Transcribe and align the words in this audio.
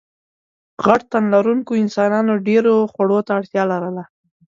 غټ 0.85 1.01
تنلرونکو 1.11 1.71
انسانانو 1.83 2.33
ډېرو 2.47 2.73
خوړو 2.91 3.19
ته 3.27 3.31
اړتیا 3.39 3.63
لرله. 3.71 4.03